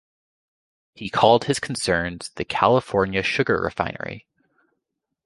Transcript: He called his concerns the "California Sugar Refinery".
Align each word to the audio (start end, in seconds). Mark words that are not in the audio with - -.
He 0.95 1.11
called 1.11 1.43
his 1.43 1.59
concerns 1.59 2.31
the 2.35 2.43
"California 2.43 3.21
Sugar 3.21 3.61
Refinery". 3.61 4.25